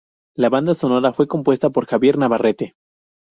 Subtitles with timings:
[0.35, 2.73] La banda sonora fue compuesta por Javier Navarrete.